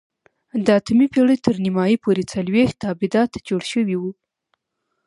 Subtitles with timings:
[0.65, 4.11] د اتمې پېړۍ تر نیمايي پورې څلوېښت ابدات جوړ شوي وو.